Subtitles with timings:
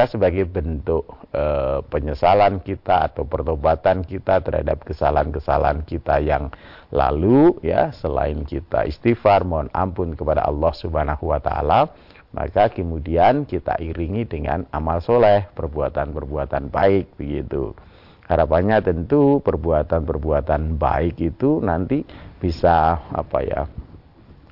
[0.00, 1.44] maka sebagai bentuk e,
[1.92, 6.48] penyesalan kita atau pertobatan kita terhadap kesalahan-kesalahan kita yang
[6.88, 11.92] lalu ya selain kita istighfar mohon ampun kepada Allah Subhanahu wa taala
[12.32, 17.76] maka kemudian kita iringi dengan amal soleh perbuatan-perbuatan baik begitu.
[18.24, 22.08] Harapannya tentu perbuatan-perbuatan baik itu nanti
[22.40, 23.68] bisa apa ya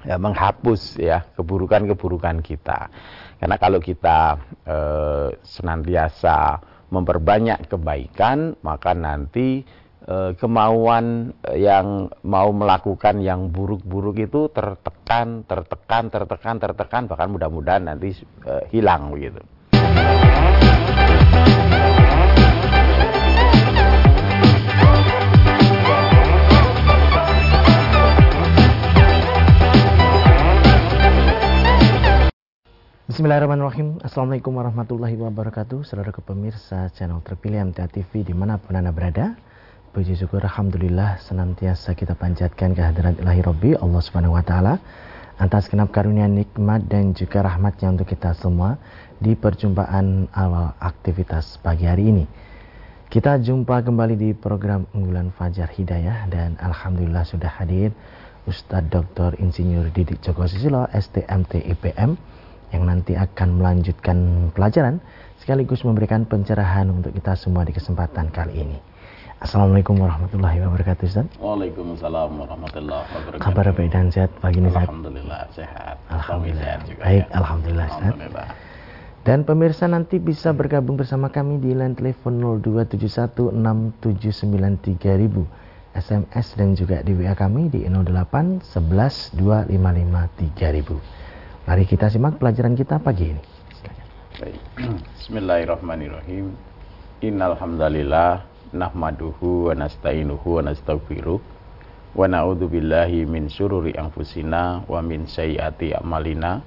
[0.05, 2.93] ya menghapus ya keburukan-keburukan kita
[3.39, 4.35] karena kalau kita
[4.67, 4.77] e,
[5.47, 6.59] senantiasa
[6.91, 9.63] memperbanyak kebaikan, maka nanti
[10.03, 18.19] e, kemauan yang mau melakukan yang buruk-buruk itu tertekan, tertekan, tertekan, tertekan, bahkan mudah-mudahan nanti
[18.43, 19.39] e, hilang begitu.
[33.09, 34.05] Bismillahirrahmanirrahim.
[34.05, 35.81] Assalamualaikum warahmatullahi wabarakatuh.
[35.81, 39.33] Saudara pemirsa channel terpilih MTA TV di mana pun anda berada
[39.97, 44.77] Puji syukur Alhamdulillah senantiasa kita panjatkan kehadiran ilahi Rabbi Allah subhanahu wa ta'ala
[45.41, 48.77] Atas kenap karunia nikmat dan juga rahmatnya untuk kita semua
[49.17, 52.29] Di perjumpaan awal aktivitas pagi hari ini.
[53.09, 57.89] Kita jumpa kembali di program unggulan Fajar Hidayah Dan Alhamdulillah sudah hadir
[58.45, 59.41] Ustadz Dr.
[59.41, 62.37] Insinyur Didik Joko Susilo STMT IPM
[62.73, 65.01] yang nanti akan melanjutkan pelajaran
[65.41, 68.79] sekaligus memberikan pencerahan untuk kita semua di kesempatan kali ini.
[69.39, 71.31] Assalamualaikum warahmatullahi wabarakatuh Ustaz.
[71.39, 73.39] Waalaikumsalam warahmatullahi wabarakatuh.
[73.39, 74.91] Kabar baik dan sehat pagi ini Ustaz?
[74.91, 75.95] Alhamdulillah sehat.
[76.11, 76.59] Alhamdulillah.
[76.59, 77.31] Sehat juga, baik, ya.
[77.39, 78.03] Alhamdulillah Ustaz.
[78.03, 78.51] Alhamdulillah.
[79.23, 82.35] Dan pemirsa nanti bisa bergabung bersama kami di line telepon
[82.67, 85.47] 02716793000
[85.95, 89.39] SMS dan juga di WA kami di 08 11
[91.69, 93.45] Mari kita simak pelajaran kita pagi ini.
[94.41, 94.57] Baik.
[95.21, 96.57] Bismillahirrahmanirrahim.
[97.21, 98.41] Innal hamdalillah
[98.73, 101.37] nahmaduhu wa nasta'inuhu wa nastaghfiruh
[102.17, 106.65] wa na'udzu billahi min syururi anfusina wa min sayyiati a'malina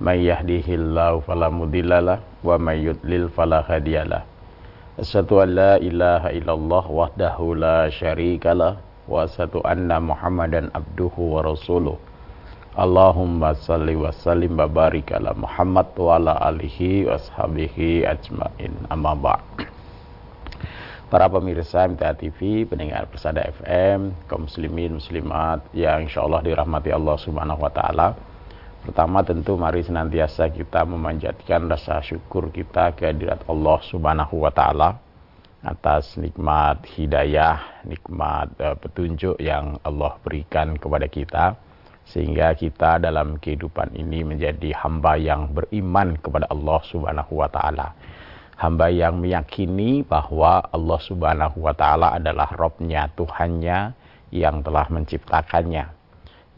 [0.00, 4.24] may yahdihillahu fala mudhillalah wa may yudlil fala hadiyalah.
[4.96, 8.80] Asyhadu an la ilaha illallah wahdahu la syarikalah
[9.12, 12.07] wa asyhadu anna Muhammadan abduhu wa rasuluh.
[12.78, 18.70] Allahumma salli wa sallim wa barik ala Muhammad wa ala alihi wa sahabihi ajmain.
[18.86, 19.42] Amma ba'
[21.10, 27.18] Para pemirsa MTA TV, pendengar Persada FM, kaum muslimin, muslimat yang insya Allah dirahmati Allah
[27.18, 28.14] subhanahu wa ta'ala.
[28.86, 35.02] Pertama tentu mari senantiasa kita memanjatkan rasa syukur kita kehadirat Allah subhanahu wa ta'ala
[35.66, 41.58] atas nikmat hidayah, nikmat uh, petunjuk yang Allah berikan kepada kita
[42.08, 47.92] sehingga kita dalam kehidupan ini menjadi hamba yang beriman kepada Allah Subhanahu wa taala.
[48.58, 53.92] Hamba yang meyakini bahwa Allah Subhanahu wa taala adalah Robnya, Tuhannya
[54.32, 55.84] yang telah menciptakannya.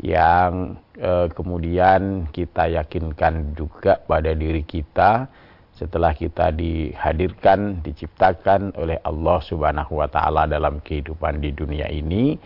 [0.01, 5.29] Yang eh, kemudian kita yakinkan juga pada diri kita
[5.77, 12.37] setelah kita dihadirkan, diciptakan oleh Allah Subhanahu wa taala dalam kehidupan di dunia ini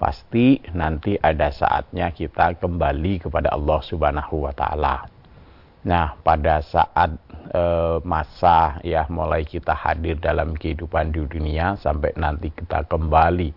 [0.00, 5.04] pasti nanti ada saatnya kita kembali kepada Allah Subhanahu wa taala.
[5.84, 7.20] Nah, pada saat
[7.52, 7.62] e,
[8.04, 13.52] masa ya mulai kita hadir dalam kehidupan di dunia sampai nanti kita kembali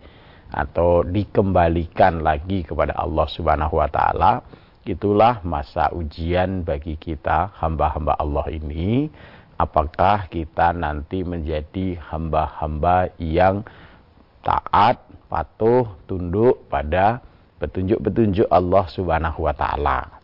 [0.52, 4.44] atau dikembalikan lagi kepada Allah Subhanahu wa taala,
[4.84, 9.08] itulah masa ujian bagi kita hamba-hamba Allah ini
[9.56, 13.64] apakah kita nanti menjadi hamba-hamba yang
[14.44, 15.00] taat
[15.32, 17.24] patuh, tunduk pada
[17.58, 20.20] petunjuk-petunjuk Allah Subhanahu wa taala.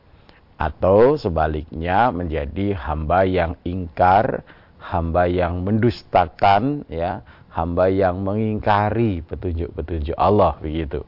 [0.61, 4.45] Atau sebaliknya menjadi hamba yang ingkar,
[4.77, 11.01] hamba yang mendustakan ya, hamba yang mengingkari petunjuk-petunjuk Allah begitu.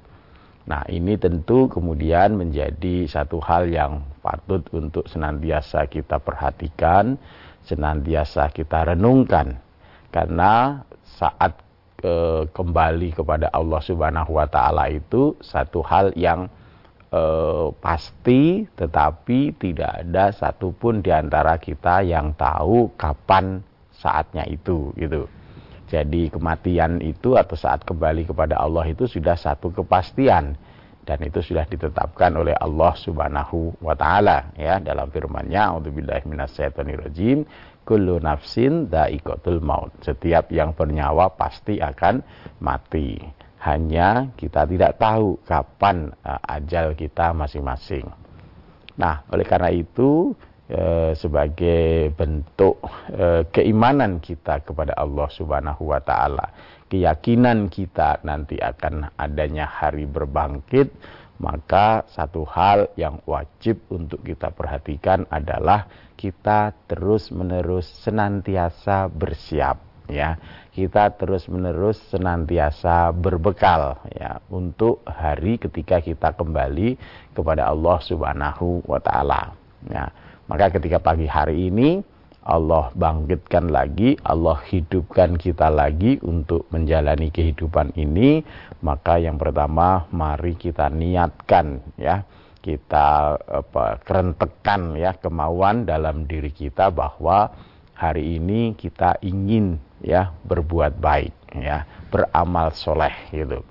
[0.62, 7.18] Nah, ini tentu kemudian menjadi satu hal yang patut untuk senantiasa kita perhatikan,
[7.66, 9.58] senantiasa kita renungkan.
[10.14, 11.58] Karena saat
[12.02, 12.12] e,
[12.50, 16.50] kembali kepada Allah Subhanahu wa taala itu satu hal yang
[17.08, 17.22] e,
[17.78, 23.62] pasti tetapi tidak ada satupun di antara kita yang tahu kapan
[23.94, 25.30] saatnya itu gitu.
[25.92, 30.56] Jadi kematian itu atau saat kembali kepada Allah itu sudah satu kepastian
[31.02, 37.42] dan itu sudah ditetapkan oleh Allah Subhanahu wa taala ya dalam firman-Nya auzubillahi minasyaitonirrajim
[37.82, 39.92] kullu nafsin da'iqatul maut.
[40.02, 42.22] Setiap yang bernyawa pasti akan
[42.62, 43.18] mati.
[43.62, 48.06] Hanya kita tidak tahu kapan uh, ajal kita masing-masing.
[48.98, 50.36] Nah, oleh karena itu
[50.68, 56.52] e, sebagai bentuk e, keimanan kita kepada Allah Subhanahu wa taala.
[56.92, 60.92] Keyakinan kita nanti akan adanya hari berbangkit,
[61.40, 65.88] maka satu hal yang wajib untuk kita perhatikan adalah
[66.22, 70.38] kita terus-menerus senantiasa bersiap ya.
[70.70, 76.94] Kita terus menerus senantiasa berbekal ya untuk hari ketika kita kembali
[77.34, 79.50] kepada Allah Subhanahu wa taala
[79.90, 80.06] ya.
[80.46, 82.06] Maka ketika pagi hari ini
[82.42, 88.42] Allah bangkitkan lagi, Allah hidupkan kita lagi untuk menjalani kehidupan ini,
[88.82, 92.26] maka yang pertama mari kita niatkan ya,
[92.62, 97.50] kita apa kerentekan ya kemauan dalam diri kita bahwa
[97.98, 103.62] hari ini kita ingin ya berbuat baik ya beramal soleh gitu.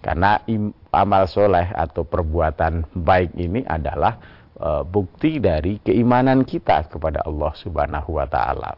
[0.00, 4.16] Karena im, amal soleh atau perbuatan baik ini adalah
[4.56, 8.72] e, bukti dari keimanan kita kepada Allah Subhanahu Wa Taala.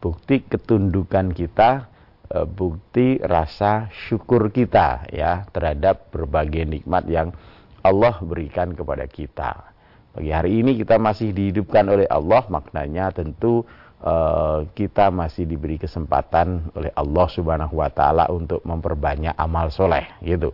[0.00, 1.92] Bukti ketundukan kita
[2.24, 7.36] e, bukti rasa syukur kita ya terhadap berbagai nikmat yang
[7.82, 9.70] Allah berikan kepada kita
[10.14, 13.66] bagi hari ini kita masih dihidupkan oleh Allah maknanya tentu
[14.02, 20.50] Eh, kita masih diberi kesempatan oleh Allah Subhanahu wa taala untuk memperbanyak amal soleh gitu.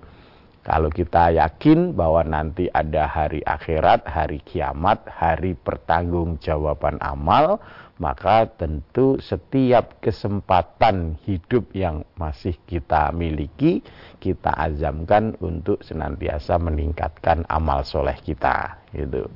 [0.67, 7.63] Kalau kita yakin bahwa nanti ada hari akhirat, hari kiamat, hari pertanggungjawaban amal,
[7.99, 13.83] maka tentu setiap kesempatan hidup yang masih kita miliki,
[14.23, 19.27] kita azamkan untuk senantiasa meningkatkan amal soleh kita gitu.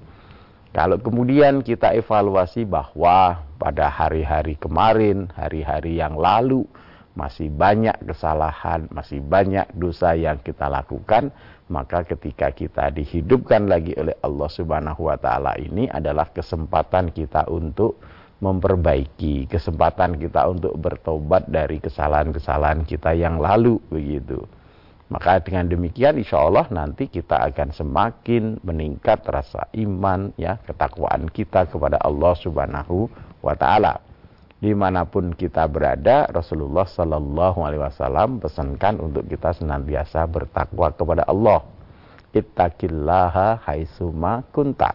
[0.72, 6.64] Kalau kemudian kita evaluasi bahwa pada hari-hari kemarin, hari-hari yang lalu,
[7.12, 11.28] masih banyak kesalahan, masih banyak dosa yang kita lakukan,
[11.68, 18.00] maka ketika kita dihidupkan lagi oleh Allah Subhanahu wa taala ini adalah kesempatan kita untuk
[18.42, 24.42] memperbaiki, kesempatan kita untuk bertobat dari kesalahan-kesalahan kita yang lalu begitu.
[25.12, 31.68] Maka dengan demikian insya Allah nanti kita akan semakin meningkat rasa iman ya ketakwaan kita
[31.68, 33.12] kepada Allah Subhanahu
[33.44, 34.11] wa taala.
[34.62, 41.26] Di mana pun kita berada, Rasulullah Sallallahu Alaihi Wasallam pesankan untuk kita senantiasa bertakwa kepada
[41.26, 41.66] Allah.
[42.30, 44.94] Ittaqillaha haitsuma kunta.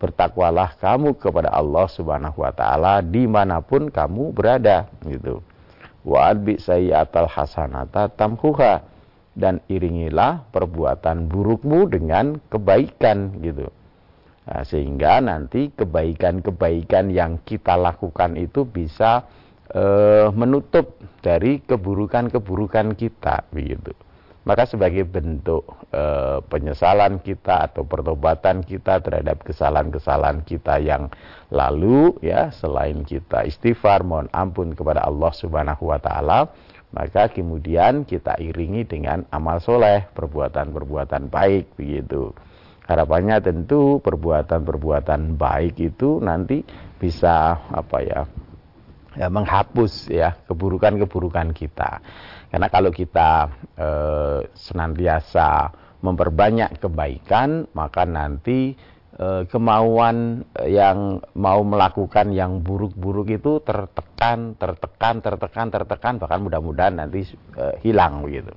[0.00, 5.44] Bertakwalah kamu kepada Allah Subhanahu wa taala di mana pun kamu berada gitu.
[6.08, 8.80] Wa sayyatal hasanata tamhuha
[9.36, 13.68] dan iringilah perbuatan burukmu dengan kebaikan gitu.
[14.42, 19.22] Nah, sehingga nanti kebaikan-kebaikan yang kita lakukan itu bisa
[19.70, 19.84] e,
[20.34, 23.94] menutup dari keburukan-keburukan kita begitu.
[24.42, 25.62] Maka sebagai bentuk
[25.94, 26.02] e,
[26.50, 31.06] penyesalan kita atau pertobatan kita terhadap kesalahan-kesalahan kita yang
[31.54, 36.50] lalu ya selain kita istighfar mohon ampun kepada Allah Subhanahu wa taala
[36.92, 42.36] maka kemudian kita iringi dengan amal soleh, perbuatan-perbuatan baik begitu.
[42.92, 46.60] Harapannya tentu perbuatan-perbuatan baik itu nanti
[47.00, 48.20] bisa apa ya,
[49.16, 52.04] ya menghapus ya keburukan-keburukan kita.
[52.52, 53.88] Karena kalau kita e,
[54.52, 55.72] senantiasa
[56.04, 58.76] memperbanyak kebaikan, maka nanti
[59.12, 67.28] Eh, kemauan yang mau melakukan yang buruk-buruk itu tertekan, tertekan, tertekan, tertekan, bahkan mudah-mudahan nanti
[67.60, 68.56] uh, hilang begitu.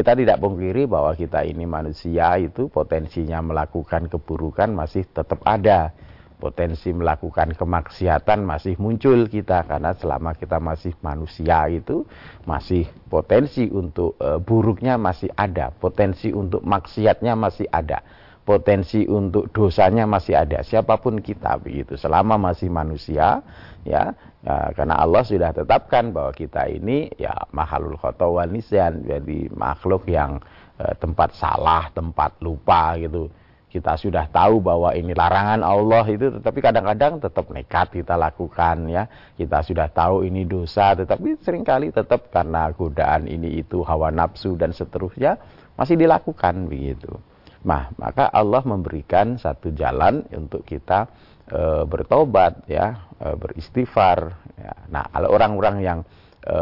[0.00, 5.92] Kita tidak pungkiri bahwa kita ini manusia itu potensinya melakukan keburukan masih tetap ada.
[6.40, 12.08] Potensi melakukan kemaksiatan masih muncul kita karena selama kita masih manusia itu
[12.48, 18.00] masih potensi untuk uh, buruknya masih ada, potensi untuk maksiatnya masih ada
[18.44, 20.64] potensi untuk dosanya masih ada.
[20.64, 21.94] Siapa pun kita begitu.
[21.94, 23.44] Selama masih manusia
[23.84, 30.08] ya, ya karena Allah sudah tetapkan bahwa kita ini ya mahalul khotowan nisyan jadi makhluk
[30.08, 30.40] yang
[30.80, 33.28] eh, tempat salah tempat lupa gitu.
[33.70, 39.06] Kita sudah tahu bahwa ini larangan Allah itu tetapi kadang-kadang tetap nekat kita lakukan ya.
[39.38, 44.58] Kita sudah tahu ini dosa tetapi sering kali tetap karena godaan ini itu hawa nafsu
[44.58, 45.38] dan seterusnya
[45.78, 47.14] masih dilakukan begitu
[47.60, 51.08] Nah, maka Allah memberikan satu jalan untuk kita
[51.44, 54.18] e, bertobat ya, e, beristighfar.
[54.56, 54.74] Ya.
[54.88, 55.98] Nah, kalau orang-orang yang
[56.40, 56.58] e,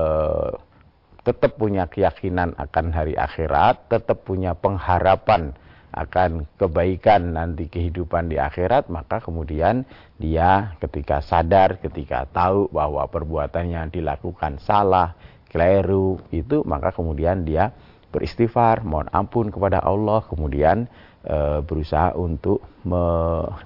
[1.22, 5.54] tetap punya keyakinan akan hari akhirat, tetap punya pengharapan
[5.88, 9.88] akan kebaikan nanti kehidupan di akhirat, maka kemudian
[10.20, 15.16] dia ketika sadar, ketika tahu bahwa perbuatan yang dilakukan salah,
[15.48, 17.72] keliru, itu maka kemudian dia
[18.08, 20.88] beristighfar, mohon ampun kepada Allah, kemudian
[21.24, 23.00] e, berusaha untuk me,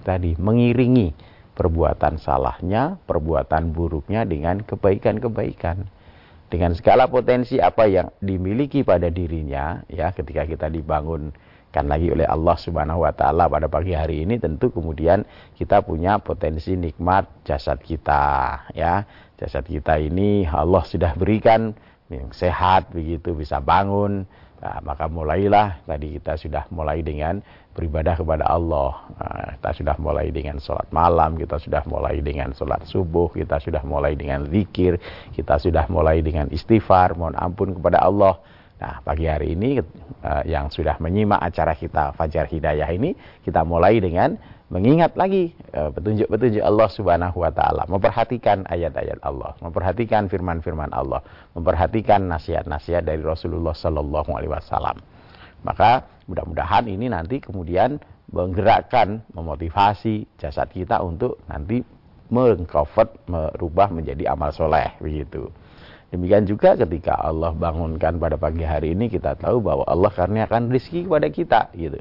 [0.03, 1.15] tadi mengiringi
[1.53, 5.85] perbuatan salahnya, perbuatan buruknya dengan kebaikan-kebaikan.
[6.53, 12.57] Dengan segala potensi apa yang dimiliki pada dirinya, ya ketika kita dibangunkan lagi oleh Allah
[12.61, 15.25] Subhanahu wa taala pada pagi hari ini tentu kemudian
[15.57, 19.09] kita punya potensi nikmat jasad kita, ya.
[19.41, 21.73] Jasad kita ini Allah sudah berikan
[22.13, 24.29] yang sehat begitu bisa bangun,
[24.63, 27.43] Nah, maka mulailah tadi kita sudah mulai dengan
[27.75, 28.95] beribadah kepada Allah.
[29.19, 33.83] Nah, kita sudah mulai dengan sholat malam, kita sudah mulai dengan sholat subuh, kita sudah
[33.83, 35.03] mulai dengan zikir,
[35.35, 38.39] kita sudah mulai dengan istighfar, mohon ampun kepada Allah.
[38.79, 39.83] Nah, pagi hari ini
[40.23, 44.39] uh, yang sudah menyimak acara kita Fajar Hidayah ini, kita mulai dengan
[44.73, 51.21] mengingat lagi eh, petunjuk-petunjuk Allah Subhanahu wa taala, memperhatikan ayat-ayat Allah, memperhatikan firman-firman Allah,
[51.53, 54.97] memperhatikan nasihat-nasihat dari Rasulullah sallallahu alaihi wasallam.
[55.61, 58.01] Maka mudah-mudahan ini nanti kemudian
[58.33, 61.85] menggerakkan, memotivasi jasad kita untuk nanti
[62.33, 65.53] mengcover, merubah menjadi amal soleh begitu.
[66.09, 71.09] Demikian juga ketika Allah bangunkan pada pagi hari ini kita tahu bahwa Allah karuniakan rezeki
[71.09, 72.01] kepada kita gitu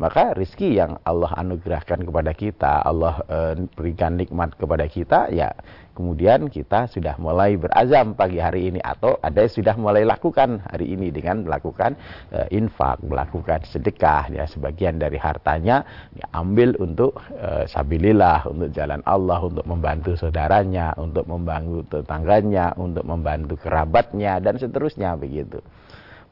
[0.00, 3.38] maka rizki yang Allah anugerahkan kepada kita, Allah e,
[3.76, 5.52] berikan nikmat kepada kita, ya
[5.92, 10.96] kemudian kita sudah mulai berazam pagi hari ini atau ada yang sudah mulai lakukan hari
[10.96, 11.92] ini dengan melakukan
[12.32, 15.84] e, infak, melakukan sedekah, ya sebagian dari hartanya
[16.16, 23.60] diambil untuk e, sabilillah, untuk jalan Allah, untuk membantu saudaranya, untuk membantu tetangganya, untuk membantu
[23.60, 25.60] kerabatnya dan seterusnya begitu.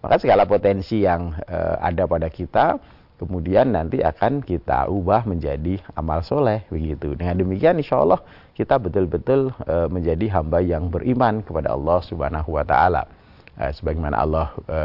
[0.00, 2.80] Maka segala potensi yang e, ada pada kita
[3.20, 7.12] kemudian nanti akan kita ubah menjadi amal soleh begitu.
[7.12, 8.24] Dengan demikian insya Allah
[8.56, 13.04] kita betul-betul e, menjadi hamba yang beriman kepada Allah Subhanahu Wa Taala.
[13.60, 14.80] E, sebagaimana Allah e,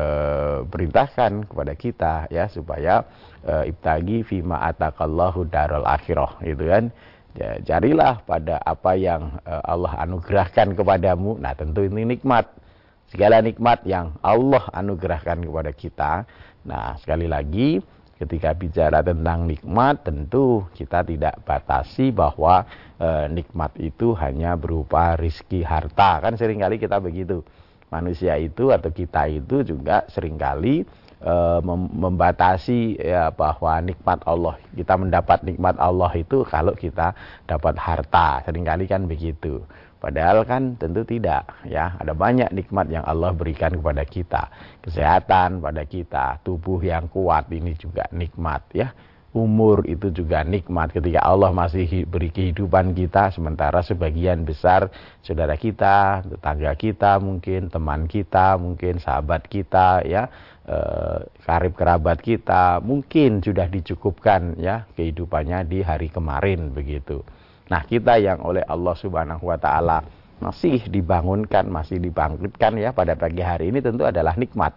[0.67, 3.07] perintahkan kepada kita ya supaya
[3.39, 6.91] e, ibtagi fima atakallahu darul akhirah gitu kan.
[7.35, 11.39] Ya, carilah pada apa yang e, Allah anugerahkan kepadamu.
[11.39, 12.51] Nah tentu ini nikmat.
[13.07, 16.11] Segala nikmat yang Allah anugerahkan kepada kita.
[16.67, 17.79] Nah sekali lagi
[18.15, 22.63] ketika bicara tentang nikmat tentu kita tidak batasi bahwa
[22.95, 26.24] e, nikmat itu hanya berupa rizki harta.
[26.24, 27.43] Kan sering kali kita begitu.
[27.91, 30.88] Manusia itu atau kita itu juga sering kali
[31.19, 34.55] e, mem membatasi ya bahwa nikmat Allah.
[34.72, 37.12] Kita mendapat nikmat Allah itu kalau kita
[37.43, 38.43] dapat harta.
[38.48, 39.60] Seringkali kan begitu
[40.05, 41.97] Padahal kan tentu tidak ya.
[41.97, 44.53] Ada banyak nikmat yang Allah berikan kepada kita.
[44.85, 48.93] Kesehatan pada kita, tubuh yang kuat ini juga nikmat ya.
[49.33, 54.93] Umur itu juga nikmat ketika Allah masih beri kehidupan kita sementara sebagian besar
[55.25, 60.29] saudara kita, tetangga kita mungkin, teman kita, mungkin sahabat kita ya,
[60.69, 67.25] eh, karib kerabat kita mungkin sudah dicukupkan ya kehidupannya di hari kemarin begitu.
[67.65, 70.05] Nah, kita yang oleh Allah Subhanahu wa taala
[70.38, 74.75] masih dibangunkan, masih dibangkitkan ya pada pagi hari ini tentu adalah nikmat.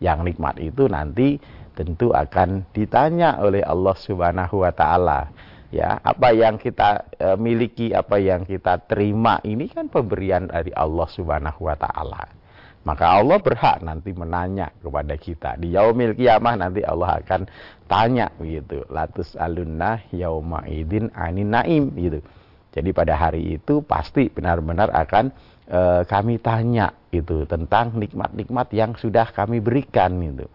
[0.00, 1.36] Yang nikmat itu nanti
[1.74, 5.32] tentu akan ditanya oleh Allah Subhanahu wa taala.
[5.70, 11.06] Ya, apa yang kita e, miliki, apa yang kita terima ini kan pemberian dari Allah
[11.06, 12.39] Subhanahu wa taala.
[12.80, 15.60] Maka Allah berhak nanti menanya kepada kita.
[15.60, 17.44] Di yaumil kiamah nanti Allah akan
[17.84, 18.88] tanya begitu.
[18.88, 22.24] Latus alunna yauma idin anin naim gitu.
[22.70, 25.28] Jadi pada hari itu pasti benar-benar akan
[25.68, 30.46] e, kami tanya itu tentang nikmat-nikmat yang sudah kami berikan itu.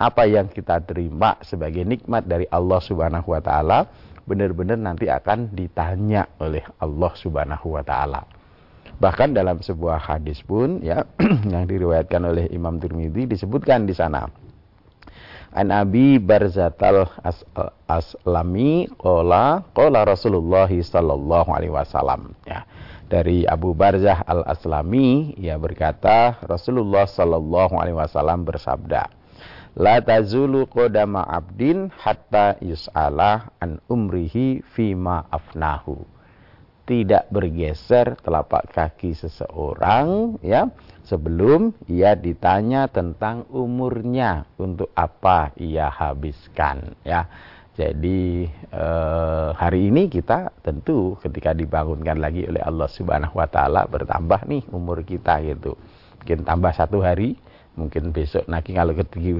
[0.00, 3.84] Apa yang kita terima sebagai nikmat dari Allah Subhanahu wa taala
[4.24, 8.35] benar-benar nanti akan ditanya oleh Allah Subhanahu wa taala.
[8.96, 11.04] Bahkan dalam sebuah hadis pun ya
[11.52, 14.24] yang diriwayatkan oleh Imam Tirmidzi disebutkan di sana.
[15.56, 17.40] An Abi Barzatal As
[17.88, 22.64] Aslami qala qala Rasulullah sallallahu alaihi wasallam ya.
[23.06, 29.06] Dari Abu Barzah Al Aslami ia berkata Rasulullah sallallahu alaihi wasallam bersabda
[29.76, 36.15] La tazulu qadama abdin hatta yus'ala an umrihi fima afnahu
[36.86, 40.70] tidak bergeser telapak kaki seseorang ya
[41.02, 47.26] sebelum ia ditanya tentang umurnya untuk apa ia habiskan ya.
[47.76, 54.48] Jadi eh, hari ini kita tentu ketika dibangunkan lagi oleh Allah Subhanahu wa taala bertambah
[54.48, 55.76] nih umur kita gitu.
[56.22, 57.36] Mungkin tambah satu hari
[57.76, 58.96] mungkin besok lagi kalau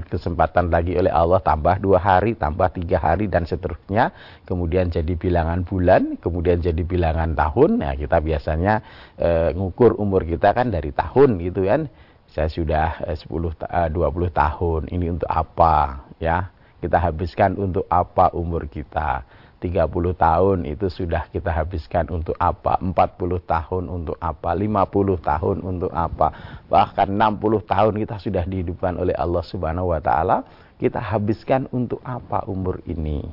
[0.06, 4.12] kesempatan lagi oleh Allah tambah dua hari, tambah tiga hari dan seterusnya,
[4.44, 7.80] kemudian jadi bilangan bulan, kemudian jadi bilangan tahun.
[7.80, 8.84] Nah kita biasanya
[9.16, 11.88] e, ngukur umur kita kan dari tahun gitu kan.
[12.30, 14.80] Saya sudah e, 10 e, 20 tahun.
[14.92, 16.52] Ini untuk apa ya?
[16.76, 19.24] Kita habiskan untuk apa umur kita?
[19.56, 22.76] 30 tahun itu sudah kita habiskan untuk apa?
[22.76, 22.92] 40
[23.40, 24.52] tahun untuk apa?
[24.52, 26.28] 50 tahun untuk apa?
[26.68, 30.44] Bahkan 60 tahun kita sudah dihidupkan oleh Allah Subhanahu wa taala.
[30.76, 33.24] Kita habiskan untuk apa umur ini?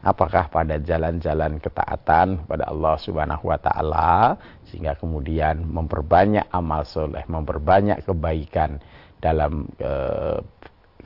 [0.00, 4.38] Apakah pada jalan-jalan ketaatan pada Allah Subhanahu wa taala
[4.70, 8.80] sehingga kemudian memperbanyak amal soleh memperbanyak kebaikan
[9.20, 10.40] dalam eh,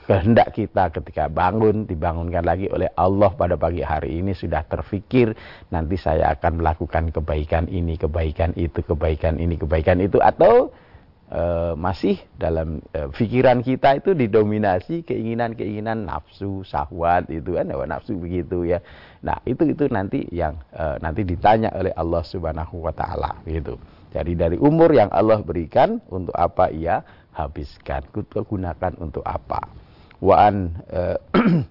[0.05, 5.33] kehendak kita ketika bangun dibangunkan lagi oleh Allah pada pagi hari ini sudah terfikir
[5.73, 10.69] nanti saya akan melakukan kebaikan ini kebaikan itu kebaikan ini kebaikan itu atau
[11.33, 18.13] e, masih dalam e, pikiran kita itu didominasi keinginan-keinginan nafsu syahwat itu kan ya, nafsu
[18.21, 18.85] begitu ya.
[19.25, 23.81] Nah itu itu nanti yang e, nanti ditanya oleh Allah Subhanahu wa taala gitu.
[24.13, 27.01] Jadi dari umur yang Allah berikan untuk apa ia
[27.35, 28.05] habiskan?
[28.15, 29.84] Gunakan untuk apa
[30.21, 31.19] waan uh,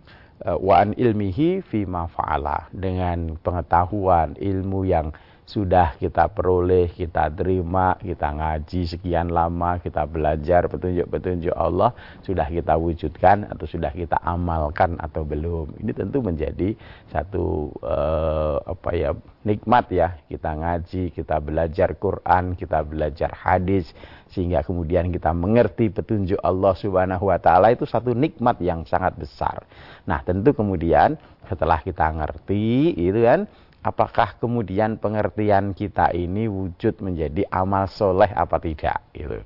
[0.68, 2.68] waan ilmihi fi fa'ala.
[2.76, 10.72] Dengan pengetahuan ilmu yang sudah kita peroleh, kita terima, kita ngaji sekian lama, kita belajar
[10.72, 11.92] petunjuk-petunjuk Allah,
[12.24, 15.84] sudah kita wujudkan atau sudah kita amalkan atau belum.
[15.84, 16.76] Ini tentu menjadi
[17.12, 19.12] satu uh, apa ya
[19.44, 23.92] nikmat ya kita ngaji, kita belajar Quran, kita belajar hadis
[24.32, 29.68] sehingga kemudian kita mengerti petunjuk Allah Subhanahu wa taala itu satu nikmat yang sangat besar.
[30.10, 33.46] Nah, tentu kemudian setelah kita ngerti itu kan
[33.84, 39.44] apakah kemudian pengertian kita ini wujud menjadi amal soleh apa tidak gitu.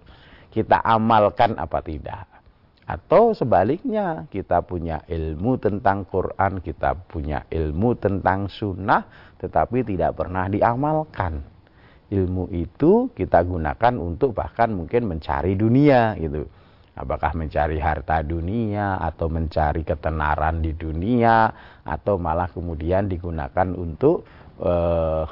[0.53, 2.29] Kita amalkan apa tidak.
[2.87, 9.03] Atau sebaliknya kita punya ilmu tentang Quran, kita punya ilmu tentang sunnah
[9.41, 11.43] tetapi tidak pernah diamalkan.
[12.07, 16.47] Ilmu itu kita gunakan untuk bahkan mungkin mencari dunia gitu.
[16.97, 21.53] Apakah mencari harta dunia atau mencari ketenaran di dunia
[21.85, 24.25] atau malah kemudian digunakan untuk
[24.57, 25.23] uh,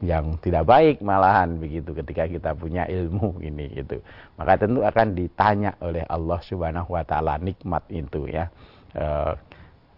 [0.00, 4.00] yang tidak baik malahan begitu ketika kita punya ilmu ini itu.
[4.40, 8.48] Maka tentu akan ditanya oleh Allah Subhanahu wa taala nikmat itu ya.
[8.96, 9.36] Uh,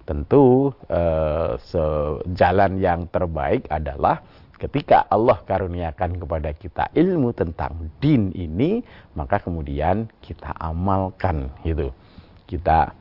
[0.02, 4.18] tentu uh, sejalan yang terbaik adalah
[4.62, 8.86] ketika Allah karuniakan kepada kita ilmu tentang din ini,
[9.18, 11.90] maka kemudian kita amalkan gitu.
[12.46, 12.94] Kita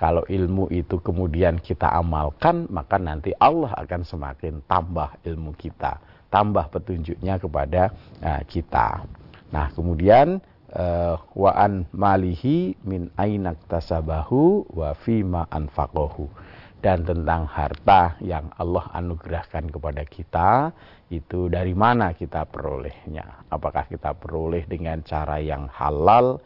[0.00, 6.00] kalau ilmu itu kemudian kita amalkan, maka nanti Allah akan semakin tambah ilmu kita,
[6.32, 7.92] tambah petunjuknya kepada
[8.24, 9.06] uh, kita.
[9.54, 10.42] Nah, kemudian
[10.74, 16.47] uh, wa an malihi min ainak tasabahu wa fima anfaqahu
[16.78, 20.70] dan tentang harta yang Allah anugerahkan kepada kita
[21.10, 23.46] itu dari mana kita perolehnya?
[23.50, 26.38] Apakah kita peroleh dengan cara yang halal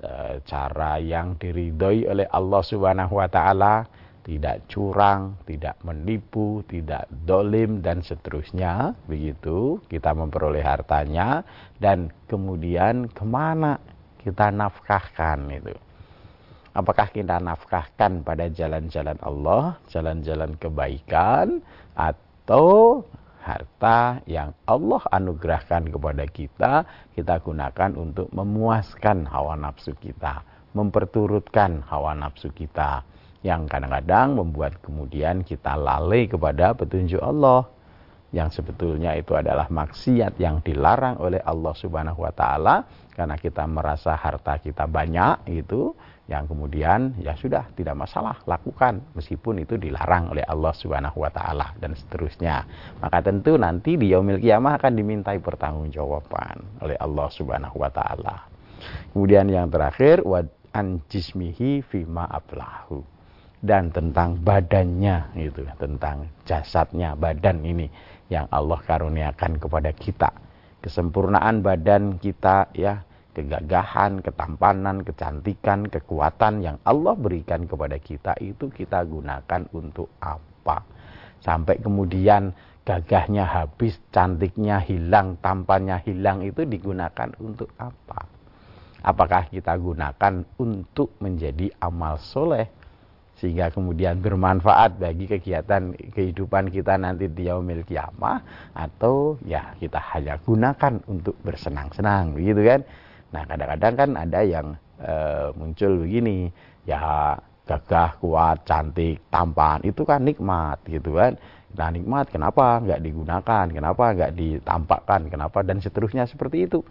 [0.00, 3.84] e, cara yang diridhoi oleh Allah Subhanahu wa taala?
[4.24, 8.96] Tidak curang, tidak menipu, tidak dolim dan seterusnya.
[9.04, 11.44] Begitu kita memperoleh hartanya
[11.76, 13.76] dan kemudian ke mana
[14.24, 15.76] kita nafkahkan itu
[16.74, 21.62] Apakah kita nafkahkan pada jalan-jalan Allah, jalan-jalan kebaikan,
[21.94, 23.00] atau
[23.46, 26.82] harta yang Allah anugerahkan kepada kita,
[27.14, 30.42] kita gunakan untuk memuaskan hawa nafsu kita,
[30.74, 33.06] memperturutkan hawa nafsu kita,
[33.46, 37.70] yang kadang-kadang membuat kemudian kita lalai kepada petunjuk Allah
[38.34, 42.82] yang sebetulnya itu adalah maksiat yang dilarang oleh Allah Subhanahu wa taala
[43.14, 49.60] karena kita merasa harta kita banyak itu yang kemudian ya sudah tidak masalah lakukan meskipun
[49.60, 52.64] itu dilarang oleh Allah Subhanahu wa taala dan seterusnya.
[53.04, 58.48] Maka tentu nanti di yaumil kiamah akan dimintai pertanggungjawaban oleh Allah Subhanahu wa taala.
[59.12, 60.40] Kemudian yang terakhir wa
[60.72, 63.04] an jismihi fima ablahu
[63.60, 67.88] dan tentang badannya itu tentang jasadnya badan ini
[68.32, 70.32] yang Allah karuniakan kepada kita
[70.84, 73.00] kesempurnaan badan kita ya
[73.34, 80.86] kegagahan, ketampanan, kecantikan, kekuatan yang Allah berikan kepada kita itu kita gunakan untuk apa?
[81.42, 82.54] Sampai kemudian
[82.86, 88.30] gagahnya habis, cantiknya hilang, tampannya hilang itu digunakan untuk apa?
[89.04, 92.64] Apakah kita gunakan untuk menjadi amal soleh
[93.34, 100.38] sehingga kemudian bermanfaat bagi kegiatan kehidupan kita nanti di yaumil kiamah atau ya kita hanya
[100.38, 102.80] gunakan untuk bersenang-senang begitu kan
[103.34, 105.14] Nah kadang-kadang kan ada yang e,
[105.58, 106.54] muncul begini,
[106.86, 107.34] ya
[107.66, 111.34] gagah, kuat, cantik, tampan, itu kan nikmat gitu kan.
[111.74, 116.86] Nah nikmat kenapa nggak digunakan, kenapa nggak ditampakkan, kenapa dan seterusnya seperti itu.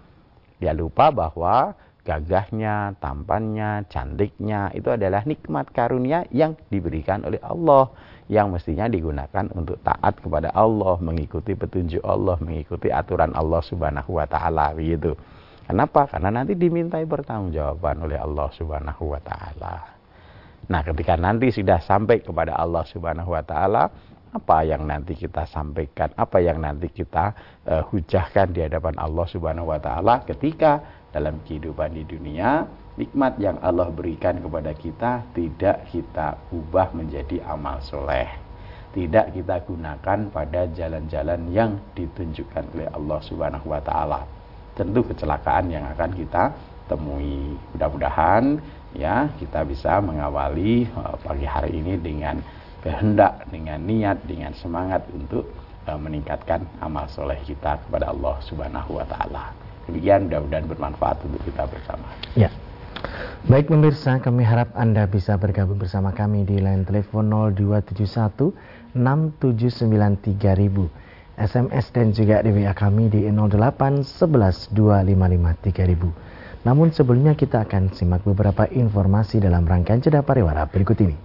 [0.60, 1.72] Dia lupa bahwa
[2.04, 7.88] gagahnya, tampannya, cantiknya itu adalah nikmat karunia yang diberikan oleh Allah
[8.28, 14.28] yang mestinya digunakan untuk taat kepada Allah, mengikuti petunjuk Allah, mengikuti aturan Allah Subhanahu wa
[14.28, 15.16] taala begitu.
[15.64, 16.12] Kenapa?
[16.12, 19.76] Karena nanti dimintai pertanggungjawaban oleh Allah Subhanahu wa taala.
[20.68, 23.88] Nah, ketika nanti sudah sampai kepada Allah Subhanahu wa taala,
[24.34, 27.32] apa yang nanti kita sampaikan, apa yang nanti kita
[27.64, 30.84] uh, hujahkan di hadapan Allah Subhanahu wa taala ketika
[31.16, 32.68] dalam kehidupan di dunia,
[33.00, 38.28] nikmat yang Allah berikan kepada kita tidak kita ubah menjadi amal soleh.
[38.94, 44.43] Tidak kita gunakan pada jalan-jalan yang ditunjukkan oleh Allah Subhanahu wa taala
[44.74, 46.54] tentu kecelakaan yang akan kita
[46.90, 47.58] temui.
[47.74, 48.60] Mudah-mudahan
[48.94, 52.42] ya kita bisa mengawali uh, pagi hari ini dengan
[52.84, 55.48] kehendak, dengan niat, dengan semangat untuk
[55.88, 59.56] uh, meningkatkan amal soleh kita kepada Allah Subhanahu wa taala.
[59.88, 62.08] Demikian mudah-mudahan bermanfaat untuk kita bersama.
[62.40, 62.52] Ya.
[63.44, 71.03] Baik pemirsa, kami harap Anda bisa bergabung bersama kami di line telepon 0271 679 3000
[71.36, 76.64] SMS dan juga di WA kami di 08 11 255 3000.
[76.64, 81.16] Namun sebelumnya kita akan simak beberapa informasi dalam rangkaian jeda pariwara berikut ini.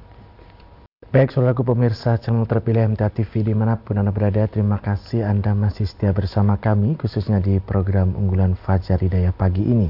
[1.09, 5.57] Baik saudaraku pemirsa channel terpilih MTA TV di mana pun Anda berada, terima kasih Anda
[5.57, 9.89] masih setia bersama kami khususnya di program unggulan Fajar Hidayah pagi ini.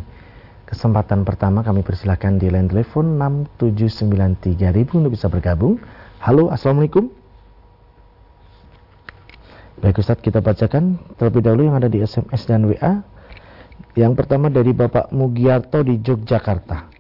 [0.68, 5.80] Kesempatan pertama kami persilahkan di line telepon 6793000 untuk bisa bergabung.
[6.20, 7.08] Halo, Assalamualaikum.
[9.78, 12.98] Baik Ustadz kita bacakan terlebih dahulu yang ada di SMS dan WA.
[13.94, 16.90] Yang pertama dari Bapak Mugiarto di Yogyakarta.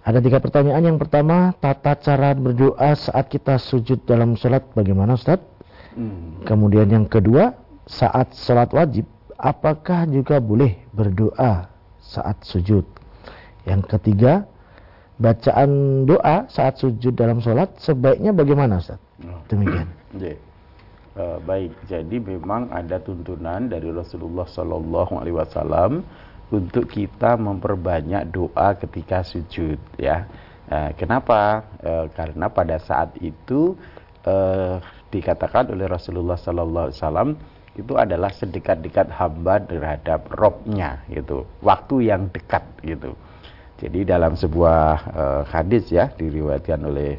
[0.00, 0.82] Ada tiga pertanyaan.
[0.88, 5.44] Yang pertama, tata cara berdoa saat kita sujud dalam sholat bagaimana Ustadz?
[5.92, 6.40] Hmm.
[6.48, 7.52] Kemudian yang kedua,
[7.84, 9.04] saat sholat wajib,
[9.36, 11.68] apakah juga boleh berdoa
[12.00, 12.88] saat sujud?
[13.68, 14.48] Yang ketiga,
[15.20, 19.04] bacaan doa saat sujud dalam sholat sebaiknya bagaimana Ustadz?
[19.28, 19.44] Oh.
[19.52, 19.92] Demikian.
[21.12, 26.08] Uh, baik, jadi memang ada tuntunan dari Rasulullah Sallallahu Alaihi Wasallam
[26.48, 30.24] untuk kita memperbanyak doa ketika sujud, ya.
[30.72, 31.68] Uh, kenapa?
[31.84, 33.76] Uh, karena pada saat itu
[35.12, 37.30] dikatakan oleh Rasulullah Sallallahu Alaihi Wasallam
[37.76, 41.44] itu adalah sedekat-dekat hamba terhadap Robnya, gitu.
[41.60, 43.12] Waktu yang dekat, gitu.
[43.82, 45.12] Jadi dalam sebuah
[45.50, 47.18] hadis ya diriwayatkan oleh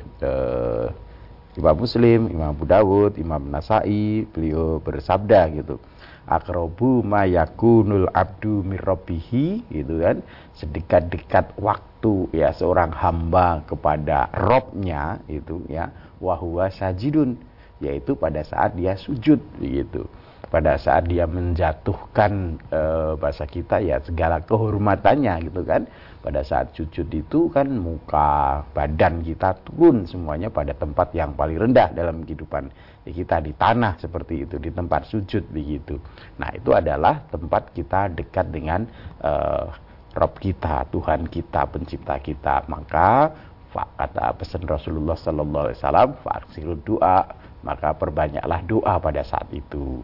[1.53, 5.77] Imam Muslim, Imam Abu Dawud, Imam Nasai, beliau bersabda gitu.
[6.25, 10.25] Akrobu mayakunul abdu mirrobihi gitu kan.
[10.57, 15.93] Sedekat-dekat waktu ya seorang hamba kepada robnya itu ya.
[16.17, 17.37] Wahwa sajidun
[17.83, 20.09] yaitu pada saat dia sujud gitu.
[20.49, 22.81] Pada saat dia menjatuhkan e,
[23.17, 25.89] bahasa kita ya segala kehormatannya gitu kan
[26.23, 31.91] pada saat sujud itu kan muka badan kita turun semuanya pada tempat yang paling rendah
[31.91, 32.71] dalam kehidupan
[33.03, 35.99] kita di tanah seperti itu di tempat sujud begitu.
[36.39, 38.87] Nah itu adalah tempat kita dekat dengan
[39.19, 39.67] uh,
[40.15, 42.63] Rob kita Tuhan kita pencipta kita.
[42.71, 43.35] Maka
[43.75, 47.27] kata pesan Rasulullah Sallallahu Alaihi Wasallam faksiru doa
[47.67, 49.99] maka perbanyaklah doa pada saat itu.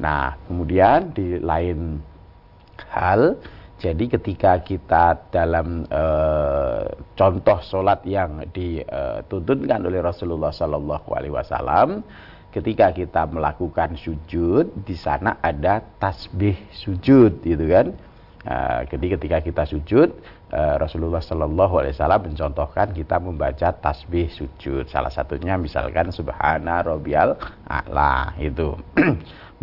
[0.00, 2.00] Nah kemudian di lain
[2.88, 3.36] hal
[3.82, 6.04] jadi ketika kita dalam e,
[7.18, 12.06] contoh solat yang dituntunkan oleh Rasulullah Sallallahu Alaihi Wasallam,
[12.54, 17.90] ketika kita melakukan sujud, di sana ada tasbih sujud, gitu kan?
[18.46, 20.14] E, jadi ketika kita sujud,
[20.54, 24.86] e, Rasulullah Sallallahu Alaihi Wasallam mencontohkan kita membaca tasbih sujud.
[24.94, 27.34] Salah satunya misalkan Subhana Robial
[27.66, 28.78] A'la itu.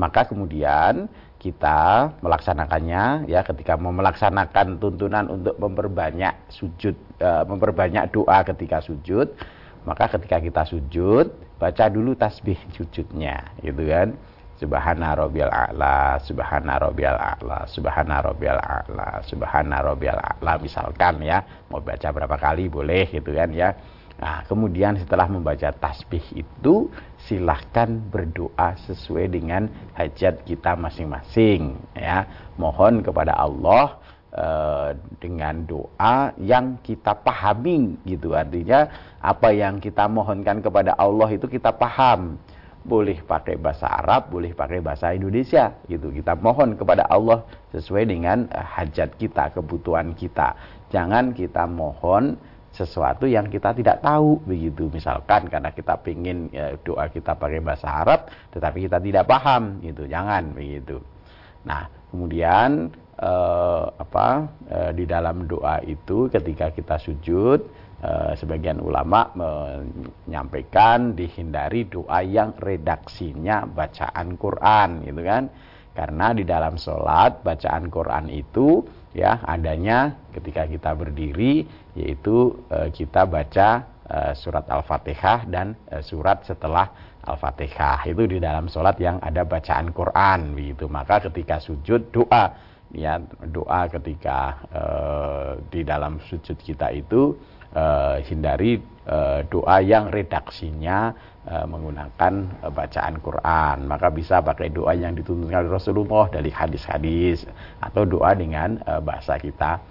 [0.02, 1.08] Maka kemudian
[1.40, 9.32] kita melaksanakannya ya ketika mau melaksanakan tuntunan untuk memperbanyak sujud e, memperbanyak doa ketika sujud
[9.88, 14.16] maka ketika kita sujud baca dulu tasbih sujudnya gitu kan?
[14.60, 21.40] Subhana rabbiyal a'la subhana rabbiyal a'la subhana rabbiyal a'la subhana rabbiyal a'la misalkan ya.
[21.72, 23.72] Mau baca berapa kali boleh gitu kan ya
[24.20, 26.92] Nah, kemudian setelah membaca tasbih itu
[27.24, 32.28] silahkan berdoa sesuai dengan hajat kita masing-masing ya.
[32.60, 33.96] Mohon kepada Allah
[34.36, 34.90] eh,
[35.24, 38.36] dengan doa yang kita pahami gitu.
[38.36, 38.92] Artinya
[39.24, 42.36] apa yang kita mohonkan kepada Allah itu kita paham.
[42.80, 46.12] Boleh pakai bahasa Arab, boleh pakai bahasa Indonesia gitu.
[46.12, 50.60] Kita mohon kepada Allah sesuai dengan eh, hajat kita, kebutuhan kita.
[50.92, 52.36] Jangan kita mohon
[52.80, 54.88] sesuatu yang kita tidak tahu begitu.
[54.88, 60.08] Misalkan karena kita ingin ya, doa kita pakai bahasa Arab tetapi kita tidak paham gitu.
[60.08, 61.04] Jangan begitu.
[61.68, 62.88] Nah kemudian
[63.20, 64.28] eh, apa
[64.72, 67.60] uh, di dalam doa itu ketika kita sujud
[68.00, 75.44] uh, sebagian ulama menyampaikan dihindari doa yang redaksinya bacaan Quran gitu kan.
[75.90, 81.66] Karena di dalam sholat bacaan Quran itu ya adanya ketika kita berdiri
[81.98, 86.90] yaitu uh, kita baca uh, surat Al-Fatihah dan uh, surat setelah
[87.26, 88.10] Al-Fatihah.
[88.10, 90.90] Itu di dalam sholat yang ada bacaan Quran begitu.
[90.90, 92.68] Maka ketika sujud doa.
[92.90, 97.38] Ya doa ketika uh, di dalam sujud kita itu
[97.78, 101.14] uh, hindari uh, doa yang redaksinya
[101.50, 103.90] menggunakan bacaan Quran.
[103.90, 107.42] Maka bisa pakai doa yang dituntunkan Rasulullah dari hadis-hadis
[107.82, 109.82] atau doa dengan bahasa kita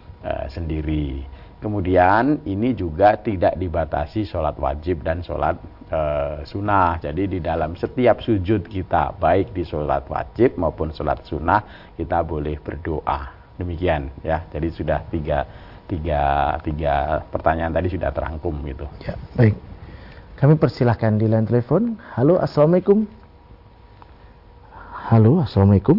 [0.47, 1.27] sendiri
[1.59, 5.59] kemudian ini juga tidak dibatasi sholat wajib dan sholat
[5.91, 6.01] e,
[6.47, 6.99] sunnah.
[7.03, 12.59] Jadi di dalam setiap sujud kita, baik di sholat wajib maupun sholat sunnah, kita boleh
[12.63, 13.35] berdoa.
[13.59, 14.47] Demikian ya.
[14.55, 15.43] Jadi sudah tiga,
[15.91, 18.87] tiga, tiga pertanyaan tadi sudah terangkum gitu.
[19.03, 19.59] Ya, baik.
[20.39, 21.99] Kami persilahkan di line telepon.
[22.15, 23.03] Halo, assalamualaikum.
[25.11, 25.99] Halo, assalamualaikum.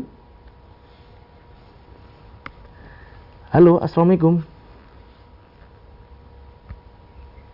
[3.52, 4.59] Halo, assalamualaikum.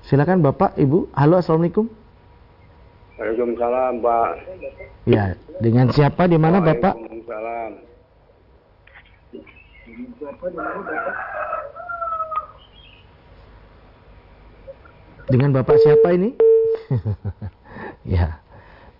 [0.05, 1.09] Silakan Bapak, Ibu.
[1.17, 1.89] Halo, assalamualaikum.
[3.17, 4.29] Waalaikumsalam, Pak.
[5.09, 6.93] Ya, dengan siapa di mana Bapak?
[6.93, 7.71] Waalaikumsalam.
[15.25, 16.29] Dengan Bapak siapa ini?
[18.21, 18.37] ya.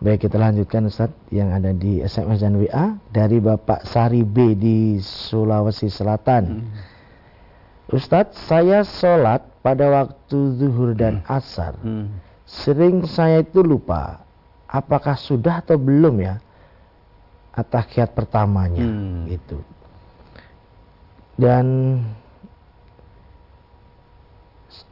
[0.01, 4.97] Baik, kita lanjutkan Ustaz yang ada di SMS dan WA dari Bapak Sari B di
[4.97, 6.65] Sulawesi Selatan.
[6.65, 6.94] Hmm.
[7.93, 11.29] Ustadz, saya sholat pada waktu zuhur dan hmm.
[11.29, 11.73] asar.
[11.81, 14.21] Hmm sering saya itu lupa
[14.69, 16.37] apakah sudah atau belum ya
[17.57, 19.19] atahiyat pertamanya hmm.
[19.33, 19.57] gitu.
[21.35, 21.99] Dan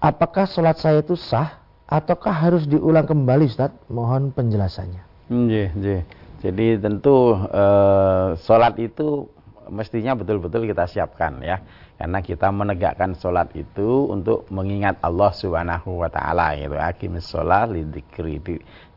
[0.02, 3.72] apakah sholat saya itu sah ataukah harus diulang kembali Ustaz?
[3.88, 5.04] Mohon penjelasannya.
[5.32, 6.04] Yeah, yeah.
[6.44, 9.32] Jadi tentu uh, sholat itu
[9.74, 11.58] mestinya betul-betul kita siapkan ya
[11.98, 16.78] karena kita menegakkan sholat itu untuk mengingat Allah Subhanahu wa taala gitu.
[16.78, 18.40] Aqimis sholat lidzikri.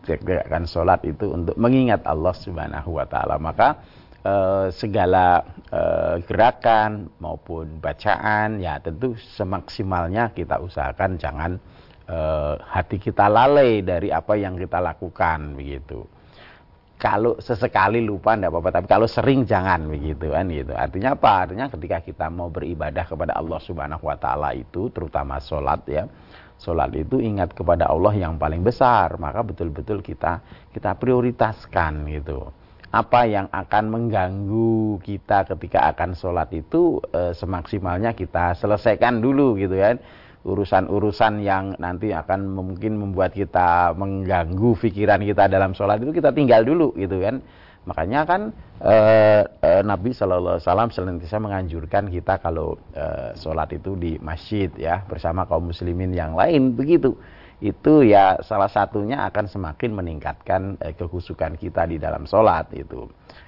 [0.07, 3.41] Ditegakkan sholat itu untuk mengingat Allah Subhanahu wa taala.
[3.43, 3.83] Maka
[4.23, 11.53] eh, segala eh, gerakan maupun bacaan ya tentu semaksimalnya kita usahakan jangan
[12.07, 16.07] eh, hati kita lalai dari apa yang kita lakukan begitu
[16.97, 18.71] kalau sesekali lupa tidak apa-apa.
[18.81, 19.85] Tapi kalau sering jangan.
[19.85, 20.73] Begitu kan gitu.
[20.73, 21.45] Artinya apa?
[21.45, 26.09] Artinya ketika kita mau beribadah kepada Allah Subhanahu Wa Taala itu terutama sholat ya.
[26.57, 29.21] Sholat itu ingat kepada Allah yang paling besar.
[29.21, 30.41] Maka betul-betul kita
[30.73, 32.49] kita prioritaskan gitu.
[32.97, 39.77] Apa yang akan mengganggu kita ketika akan sholat itu e, semaksimalnya kita selesaikan dulu gitu
[39.77, 40.01] kan
[40.47, 46.63] urusan-urusan yang nanti akan mungkin membuat kita mengganggu pikiran kita dalam sholat itu kita tinggal
[46.63, 47.43] dulu gitu kan.
[47.87, 48.51] Makanya kan
[48.83, 54.71] eh, eh, Nabi Shallallahu Alaihi Wasallam senantiasa menganjurkan kita kalau eh, sholat itu di masjid
[54.75, 57.19] ya bersama kaum muslimin yang lain begitu.
[57.59, 63.07] Itu ya salah satunya akan semakin meningkatkan eh, kehusukan kita di dalam sholat itu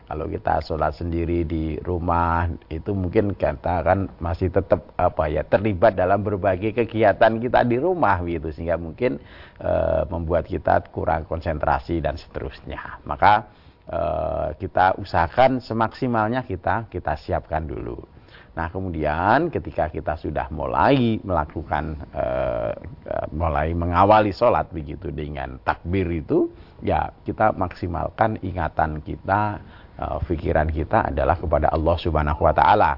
[0.08, 6.00] kalau kita sholat sendiri di rumah itu mungkin kita kan masih tetap apa ya terlibat
[6.00, 9.20] dalam berbagai kegiatan kita di rumah gitu sehingga mungkin
[9.60, 9.72] e,
[10.08, 13.04] membuat kita kurang konsentrasi dan seterusnya.
[13.04, 13.52] Maka
[13.84, 14.00] e,
[14.56, 18.00] kita usahakan semaksimalnya kita kita siapkan dulu.
[18.56, 22.24] Nah kemudian ketika kita sudah mulai melakukan e,
[23.36, 26.48] mulai mengawali sholat begitu dengan takbir itu
[26.80, 29.60] ya kita maksimalkan ingatan kita
[29.98, 32.92] uh, pikiran kita adalah kepada Allah Subhanahu wa taala.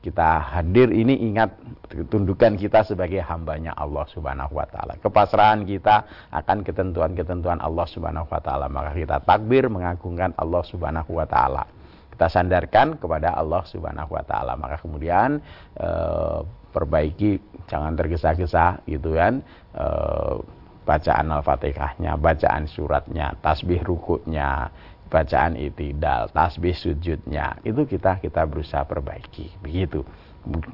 [0.00, 1.60] Kita hadir ini ingat
[2.08, 4.96] tundukan kita sebagai hambanya Allah Subhanahu wa taala.
[4.96, 8.72] Kepasrahan kita akan ketentuan-ketentuan Allah Subhanahu wa taala.
[8.72, 11.68] Maka kita takbir mengagungkan Allah Subhanahu wa taala.
[12.16, 14.56] Kita sandarkan kepada Allah Subhanahu wa taala.
[14.56, 15.44] Maka kemudian
[15.76, 17.36] uh, perbaiki
[17.68, 19.44] jangan tergesa-gesa gitu kan.
[19.76, 20.40] Uh,
[20.88, 24.72] bacaan Al-Fatihahnya, bacaan suratnya, tasbih rukuknya,
[25.10, 30.06] bacaan itidal, tasbih sujudnya, itu kita kita berusaha perbaiki, begitu.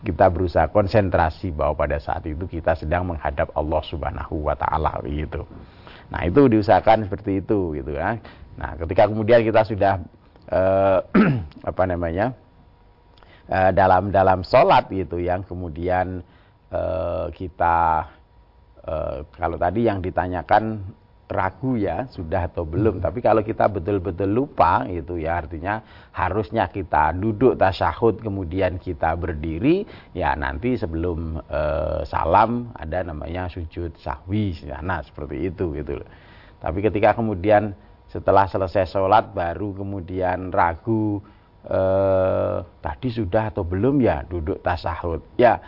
[0.06, 5.42] Kita berusaha konsentrasi bahwa pada saat itu kita sedang menghadap Allah Subhanahu wa taala begitu.
[6.06, 8.14] Nah, itu diusahakan seperti itu gitu ya.
[8.54, 9.98] Nah, ketika kemudian kita sudah
[10.52, 10.98] eh,
[11.74, 12.30] apa namanya?
[13.46, 16.18] Eh, dalam dalam sholat gitu yang kemudian
[16.66, 18.10] eh, kita
[18.82, 20.82] eh, kalau tadi yang ditanyakan
[21.26, 22.98] ragu ya sudah atau belum.
[22.98, 23.04] Hmm.
[23.04, 25.82] Tapi kalau kita betul-betul lupa itu ya artinya
[26.14, 29.82] harusnya kita duduk tasyahud kemudian kita berdiri
[30.14, 36.00] ya nanti sebelum uh, salam ada namanya sujud sahwi nah seperti itu gitu
[36.56, 37.76] Tapi ketika kemudian
[38.08, 41.20] setelah selesai sholat baru kemudian ragu
[41.66, 45.58] uh, tadi sudah atau belum ya duduk tasyahud ya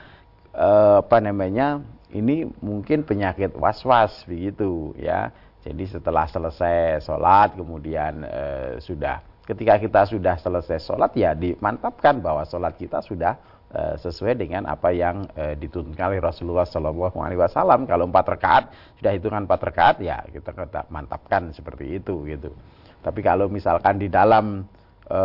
[0.54, 5.28] uh, apa namanya ini mungkin penyakit was-was begitu ya
[5.66, 8.42] jadi setelah selesai sholat kemudian e,
[8.78, 9.18] sudah
[9.48, 13.34] ketika kita sudah selesai sholat ya dimantapkan bahwa sholat kita sudah
[13.72, 17.88] e, sesuai dengan apa yang e, dituntutkan oleh Rasulullah Shallallahu Alaihi Wasallam.
[17.88, 18.64] Kalau empat rakaat
[19.00, 22.52] sudah hitungan empat rakaat ya kita, kita mantapkan seperti itu gitu.
[23.00, 24.68] Tapi kalau misalkan di dalam
[25.08, 25.20] e,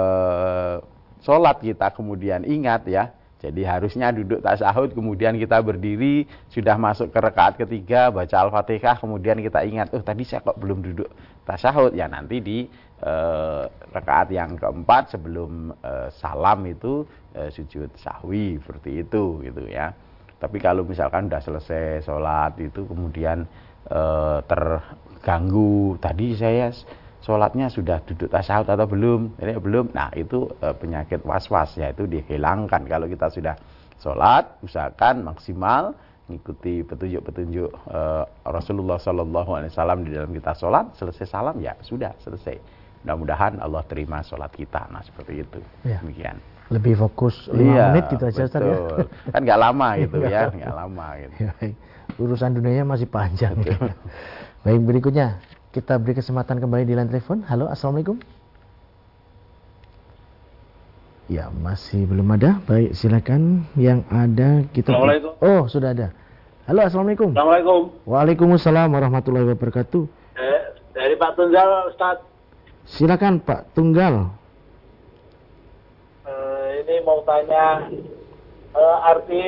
[1.23, 3.11] sholat kita kemudian ingat ya
[3.43, 9.35] jadi harusnya duduk tasahud, kemudian kita berdiri, sudah masuk ke rekaat ketiga, baca Al-Fatihah, kemudian
[9.43, 11.11] kita ingat, oh tadi saya kok belum duduk
[11.43, 11.91] tasahud.
[11.91, 12.71] Ya nanti di
[13.03, 13.13] e,
[13.67, 17.03] rekaat yang keempat sebelum e, salam itu
[17.35, 19.91] e, sujud sahwi, seperti itu gitu ya.
[20.39, 23.43] Tapi kalau misalkan sudah selesai sholat itu kemudian
[23.91, 24.01] e,
[24.47, 26.71] terganggu, tadi saya
[27.23, 29.39] sholatnya sudah duduk tasawuf atau belum?
[29.39, 29.95] Ini belum.
[29.95, 32.83] Nah itu e, penyakit was-was yaitu dihilangkan.
[32.83, 33.55] Kalau kita sudah
[34.03, 35.95] sholat usahakan maksimal
[36.27, 37.99] mengikuti petunjuk-petunjuk e,
[38.43, 40.91] Rasulullah Shallallahu Alaihi Wasallam di dalam kita sholat.
[40.99, 42.59] Selesai salam ya sudah selesai.
[43.07, 44.91] Mudah-mudahan Allah terima sholat kita.
[44.91, 45.59] Nah seperti itu.
[45.87, 46.03] Ya.
[46.03, 46.37] demikian.
[46.71, 49.03] Lebih fokus lima iya, menit gitu aja Ustaz ya.
[49.35, 50.75] kan nggak lama gitu ya nggak.
[50.75, 51.33] lama gitu.
[51.43, 51.51] Ya,
[52.19, 53.55] urusan dunianya masih panjang.
[54.63, 57.41] Baik berikutnya kita beri kesempatan kembali di line telepon.
[57.49, 58.21] Halo, Assalamualaikum.
[61.25, 62.61] Ya, masih belum ada.
[62.69, 63.65] Baik, silakan.
[63.73, 64.93] Yang ada kita...
[64.93, 65.33] Assalamualaikum.
[65.41, 66.13] Oh, sudah ada.
[66.69, 67.33] Halo, Assalamualaikum.
[67.33, 67.81] Assalamualaikum.
[68.05, 70.03] Waalaikumsalam warahmatullahi wabarakatuh.
[70.37, 70.61] Eh,
[70.93, 72.21] dari Pak Tunggal, Ustaz.
[72.85, 74.29] Silakan, Pak Tunggal.
[76.29, 77.89] Eh, ini mau tanya
[78.77, 79.41] uh, arti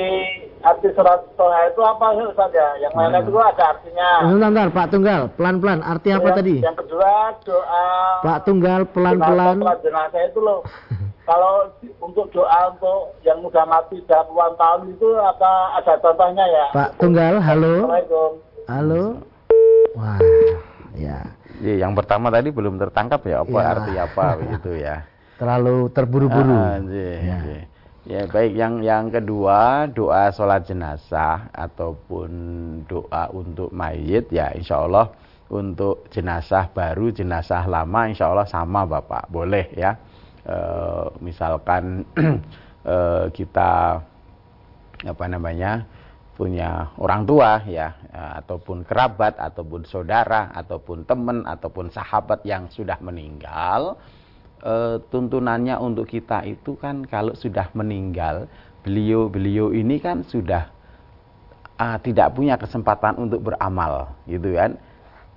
[0.65, 2.69] arti surat toha itu apa sih Ustaz ya?
[2.81, 4.09] Yang mana itu ada artinya.
[4.25, 5.79] Bentar, bentar, Pak Tunggal, pelan-pelan.
[5.85, 6.55] Arti apa yang, tadi?
[6.65, 7.11] Yang kedua
[7.45, 7.85] doa.
[8.25, 9.55] Pak Tunggal, pelan-pelan.
[9.85, 10.65] jenazah itu loh.
[11.29, 11.73] Kalau
[12.05, 16.65] untuk doa untuk yang muda mati puluhan tahun itu apa ada contohnya ya?
[16.73, 17.85] Pak Tunggal, halo.
[17.85, 18.31] Assalamualaikum.
[18.65, 19.03] Halo.
[19.97, 20.19] Wah,
[20.97, 21.17] ya.
[21.63, 23.65] Ya, yang pertama tadi belum tertangkap ya apa ya.
[23.73, 25.07] arti apa begitu ya.
[25.39, 26.57] Terlalu terburu-buru.
[26.57, 27.15] Ah, ya.
[27.21, 27.74] Ya
[28.05, 28.53] baik.
[28.53, 32.29] Yang yang kedua doa sholat jenazah ataupun
[32.85, 35.09] doa untuk mayit ya insya Allah
[35.49, 39.25] untuk jenazah baru jenazah lama insya Allah sama bapak.
[39.33, 39.97] Boleh ya.
[40.45, 40.57] E,
[41.25, 42.05] misalkan
[42.85, 42.97] e,
[43.37, 43.71] kita
[45.05, 45.85] apa namanya
[46.35, 53.95] punya orang tua ya ataupun kerabat ataupun saudara ataupun teman ataupun sahabat yang sudah meninggal
[55.13, 58.49] tuntunannya untuk kita itu kan kalau sudah meninggal
[58.81, 60.73] beliau-beliau ini kan sudah
[61.77, 64.77] uh, tidak punya kesempatan untuk beramal gitu kan?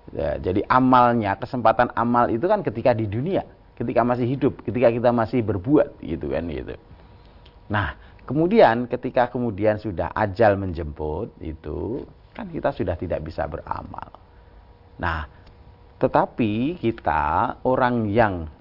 [0.08, 3.44] Ya, jadi amalnya kesempatan amal itu kan ketika di dunia
[3.78, 6.74] ketika masih hidup ketika kita masih berbuat gitu kan gitu.
[7.70, 7.94] Nah
[8.26, 12.02] kemudian ketika kemudian sudah ajal menjemput itu
[12.34, 14.10] kan kita sudah tidak bisa beramal.
[14.98, 15.30] Nah
[16.02, 18.57] tetapi kita orang yang e,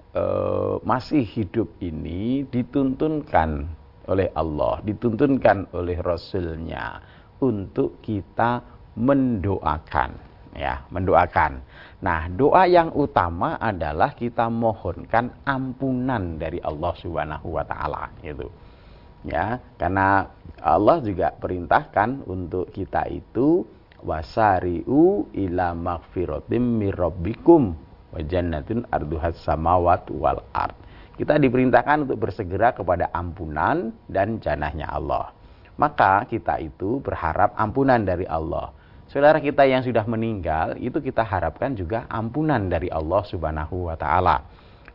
[0.82, 3.68] masih hidup ini dituntunkan
[4.08, 6.98] oleh Allah, dituntunkan oleh Rasulnya
[7.38, 8.64] untuk kita
[8.96, 10.10] mendoakan,
[10.56, 11.60] ya, mendoakan.
[12.02, 18.48] Nah, doa yang utama adalah kita mohonkan ampunan dari Allah Subhanahu wa taala, gitu.
[19.26, 20.30] Ya, karena
[20.62, 23.66] Allah juga perintahkan untuk kita itu
[24.02, 27.74] wasari'u ila magfiratim mirabbikum
[28.12, 30.74] wa jannatin arduhas samawat wal ard.
[31.18, 35.34] Kita diperintahkan untuk bersegera kepada ampunan dan janahnya Allah.
[35.78, 38.70] Maka kita itu berharap ampunan dari Allah.
[39.08, 44.46] Saudara kita yang sudah meninggal itu kita harapkan juga ampunan dari Allah Subhanahu wa taala.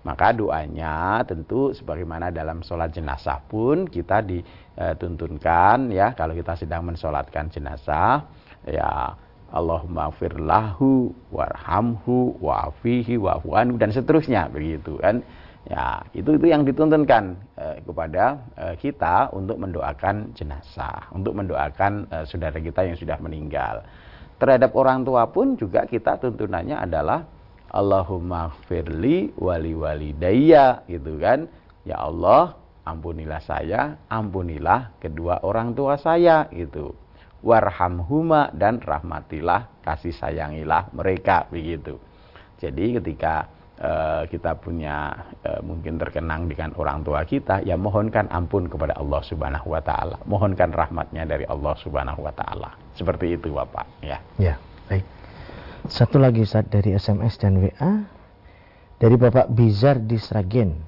[0.04, 7.48] Maka doanya tentu sebagaimana dalam sholat jenazah pun kita dituntunkan ya kalau kita sedang mensolatkan
[7.48, 8.28] jenazah
[8.68, 9.16] ya
[9.54, 10.10] Allahumma
[10.42, 15.22] lahu warhamhu wa'afihi wa'fu'anhu dan seterusnya begitu kan.
[15.64, 22.26] Ya itu itu yang dituntunkan eh, kepada eh, kita untuk mendoakan jenazah untuk mendoakan eh,
[22.28, 23.86] saudara kita yang sudah meninggal.
[24.42, 27.24] Terhadap orang tua pun juga kita tuntunannya adalah
[27.72, 31.48] Allahumma firli wali walidayya gitu kan.
[31.88, 37.03] Ya Allah ampunilah saya ampunilah kedua orang tua saya gitu
[37.44, 42.00] warhamhuma dan rahmatilah kasih sayangilah mereka begitu.
[42.64, 43.52] Jadi ketika
[43.84, 45.12] uh, kita punya
[45.44, 50.18] uh, mungkin terkenang dengan orang tua kita, ya mohonkan ampun kepada Allah Subhanahu wa taala.
[50.24, 52.80] Mohonkan rahmatnya dari Allah Subhanahu wa taala.
[52.96, 54.24] Seperti itu Bapak, ya.
[54.40, 54.56] Ya,
[54.88, 55.04] baik.
[55.92, 58.08] Satu lagi saat dari SMS dan WA
[59.04, 60.80] dari Bapak Bizar di Sragen.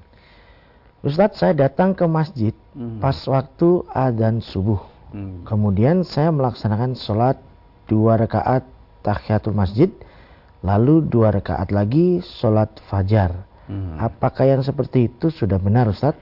[1.04, 3.04] Ustadz, saya datang ke masjid hmm.
[3.04, 4.95] pas waktu adzan subuh.
[5.16, 5.48] Hmm.
[5.48, 7.40] Kemudian saya melaksanakan sholat
[7.88, 8.68] dua rakaat
[9.00, 9.88] tahiyatul masjid
[10.60, 13.32] lalu dua rakaat lagi sholat fajar.
[13.64, 13.96] Hmm.
[13.96, 16.12] Apakah yang seperti itu sudah benar Ustaz?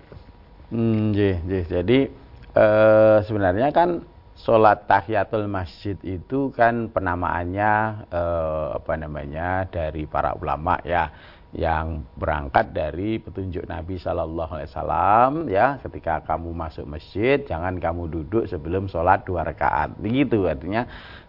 [0.70, 1.66] Hmm, jih, jih.
[1.66, 2.06] Jadi
[2.54, 4.06] uh, sebenarnya kan
[4.38, 11.10] sholat tahiyatul masjid itu kan penamaannya uh, apa namanya dari para ulama ya
[11.54, 18.10] yang berangkat dari petunjuk Nabi Shallallahu Alaihi Wasallam ya ketika kamu masuk masjid jangan kamu
[18.10, 19.94] duduk sebelum sholat dua rakaat.
[20.02, 20.82] Begitu artinya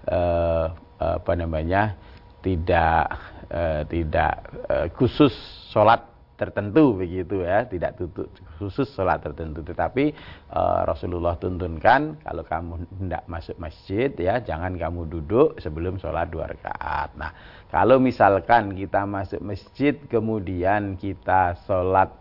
[0.09, 1.93] uh, apa namanya
[2.41, 3.05] tidak
[3.53, 4.33] uh, tidak
[4.65, 5.33] uh, khusus
[5.69, 7.65] sholat tertentu begitu ya.
[7.65, 9.65] Tidak tutup khusus sholat tertentu.
[9.65, 10.11] Tetapi
[10.51, 12.71] uh, Rasulullah tuntunkan kalau kamu
[13.01, 17.15] hendak masuk masjid ya jangan kamu duduk sebelum sholat dua rakaat.
[17.17, 17.31] Nah
[17.73, 22.13] kalau misalkan kita masuk masjid kemudian kita sholat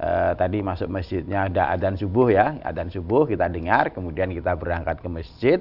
[0.00, 4.98] uh, tadi masuk masjidnya ada adzan subuh ya adzan subuh kita dengar kemudian kita berangkat
[5.04, 5.58] ke masjid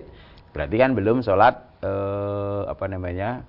[0.56, 3.44] berarti kan belum sholat uh, apa namanya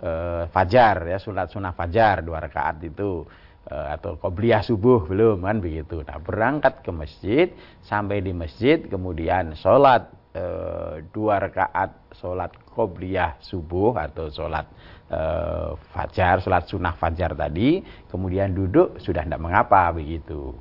[0.00, 3.26] uh, fajar ya sunat sunnah fajar dua rakaat itu
[3.68, 6.00] atau qobliyah subuh belum kan begitu.
[6.02, 7.46] Nah berangkat ke masjid
[7.84, 14.64] sampai di masjid kemudian sholat uh, dua rakaat sholat qobliyah subuh atau sholat
[15.12, 20.56] uh, fajar sholat sunnah fajar tadi kemudian duduk sudah tidak mengapa begitu.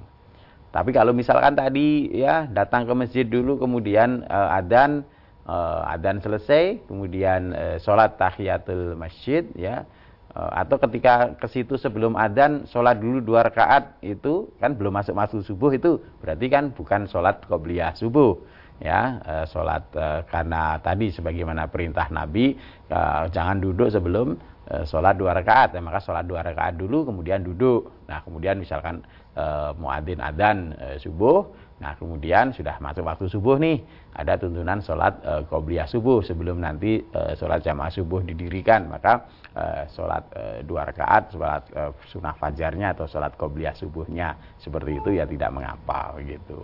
[0.70, 5.02] Tapi kalau misalkan tadi ya datang ke masjid dulu kemudian uh, adan
[5.50, 9.90] uh, adan selesai, kemudian uh, sholat tahiyatul masjid, ya,
[10.36, 15.42] atau ketika ke situ sebelum adan sholat dulu dua rakaat itu kan belum masuk masuk
[15.42, 18.38] subuh itu berarti kan bukan sholat qobliyah subuh
[18.78, 19.20] ya.
[19.26, 22.56] Uh, sholat uh, karena tadi sebagaimana perintah Nabi
[23.30, 24.38] jangan duduk sebelum
[24.86, 25.74] sholat dua rakaat.
[25.74, 27.90] Ya, maka sholat dua rakaat dulu kemudian duduk.
[28.06, 29.02] Nah kemudian misalkan
[29.78, 31.46] muadzin adan uh, subuh
[31.80, 33.80] Nah kemudian sudah masuk waktu subuh nih,
[34.12, 37.00] ada tuntunan sholat e, qobliyah subuh sebelum nanti
[37.40, 39.32] sholat jamaah subuh didirikan, maka
[39.94, 41.82] sholat e, dua rakaat, sholat e,
[42.12, 46.64] sunnah fajarnya atau sholat qobliyah subuhnya seperti itu ya tidak mengapa begitu.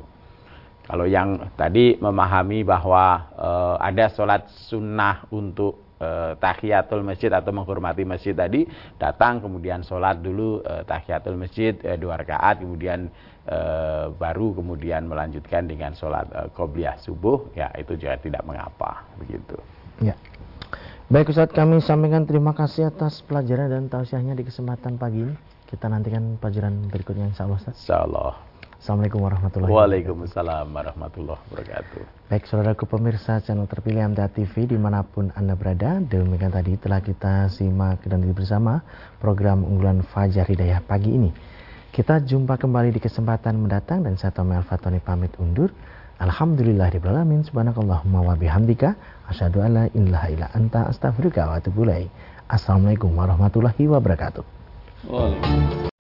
[0.86, 3.34] Kalau yang tadi memahami bahwa
[3.82, 5.98] ada sholat sunnah untuk
[6.38, 8.70] tahiyatul masjid atau menghormati masjid tadi
[9.02, 13.10] datang kemudian sholat dulu tahiyatul masjid dua rakaat kemudian
[14.14, 19.58] baru kemudian melanjutkan dengan sholat qobliyah subuh ya itu juga tidak mengapa begitu
[20.06, 20.14] ya
[21.06, 25.38] baik Ustaz kami sampaikan terima kasih atas pelajaran dan tausiahnya di kesempatan pagi ini
[25.70, 28.34] kita nantikan pelajaran berikutnya insya Allah Ustaz insya Allah
[28.76, 30.14] Assalamualaikum warahmatullahi wabarakatuh.
[30.14, 32.02] Waalaikumsalam warahmatullahi wabarakatuh.
[32.30, 37.02] Baik, saudaraku pemirsa channel terpilih MTA TV di mana pun Anda berada, demikian tadi telah
[37.02, 38.86] kita simak dan bersama
[39.18, 41.34] program unggulan Fajar Hidayah pagi ini.
[41.90, 45.74] Kita jumpa kembali di kesempatan mendatang dan saya Tommy Al-Fatoni pamit undur.
[46.16, 48.96] Alhamdulillah di alamin subhanakallahumma wa bihamdika
[49.28, 51.84] asyhadu alla ilaha illa anta astaghfiruka wa atubu
[52.46, 54.46] Assalamualaikum warahmatullahi wabarakatuh.
[55.10, 55.95] Waalaikumsalam.